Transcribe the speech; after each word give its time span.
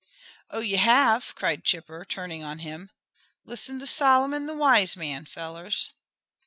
"Oh, 0.49 0.61
you 0.61 0.79
have!" 0.79 1.35
cried 1.35 1.63
Chipper, 1.63 2.03
turning 2.03 2.41
on 2.43 2.57
him. 2.57 2.89
"Listen 3.45 3.77
to 3.77 3.85
Solomon, 3.85 4.47
the 4.47 4.55
wise 4.57 4.95
man, 4.95 5.25
fellers." 5.25 5.91